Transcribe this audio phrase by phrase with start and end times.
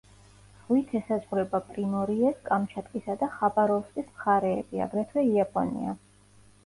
[0.59, 5.95] ზღვით ესაზღვრება პრიმორიეს, კამჩატკისა და ხაბაროვსკის მხარეები, აგრეთვე იაპონია.